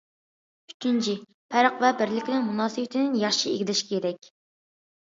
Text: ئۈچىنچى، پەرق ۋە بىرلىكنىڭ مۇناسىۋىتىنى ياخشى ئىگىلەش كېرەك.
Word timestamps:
ئۈچىنچى، 0.71 1.15
پەرق 1.57 1.77
ۋە 1.85 1.93
بىرلىكنىڭ 2.01 2.43
مۇناسىۋىتىنى 2.51 3.25
ياخشى 3.29 3.49
ئىگىلەش 3.57 3.87
كېرەك. 3.95 4.37